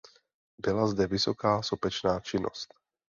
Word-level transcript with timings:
Byla 0.57 0.87
zde 0.87 1.07
vysoká 1.07 1.61
sopečná 1.61 2.19
činnost. 2.19 2.73